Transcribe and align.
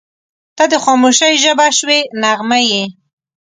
•ته 0.57 0.63
د 0.71 0.73
خاموشۍ 0.83 1.33
ژبه 1.43 1.67
شوې 1.77 1.99
نغمه 2.21 2.59
یې. 2.69 2.83